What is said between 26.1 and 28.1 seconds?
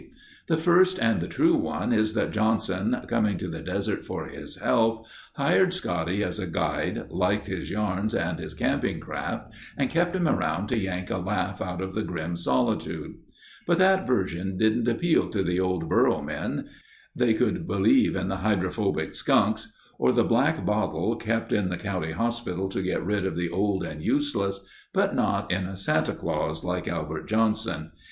Claus like Albert Johnson.